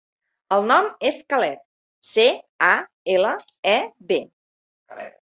[0.55, 1.61] El nom és Caleb:
[2.13, 2.27] ce,
[2.71, 2.73] a,
[3.19, 3.37] ela,
[3.77, 3.79] e,
[4.13, 4.23] be.